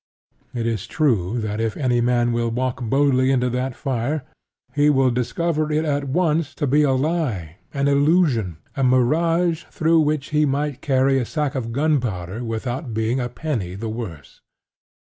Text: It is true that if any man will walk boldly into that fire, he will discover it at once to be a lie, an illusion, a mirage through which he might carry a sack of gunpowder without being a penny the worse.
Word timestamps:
It 0.55 0.65
is 0.65 0.87
true 0.87 1.37
that 1.41 1.61
if 1.61 1.77
any 1.77 2.01
man 2.01 2.31
will 2.31 2.49
walk 2.49 2.81
boldly 2.81 3.29
into 3.29 3.51
that 3.51 3.75
fire, 3.75 4.23
he 4.73 4.89
will 4.89 5.11
discover 5.11 5.71
it 5.71 5.85
at 5.85 6.05
once 6.05 6.55
to 6.55 6.65
be 6.65 6.81
a 6.81 6.93
lie, 6.93 7.57
an 7.71 7.87
illusion, 7.87 8.57
a 8.75 8.83
mirage 8.83 9.63
through 9.69 9.99
which 9.99 10.31
he 10.31 10.43
might 10.43 10.81
carry 10.81 11.19
a 11.19 11.25
sack 11.25 11.53
of 11.53 11.71
gunpowder 11.71 12.43
without 12.43 12.95
being 12.95 13.19
a 13.19 13.29
penny 13.29 13.75
the 13.75 13.89
worse. 13.89 14.41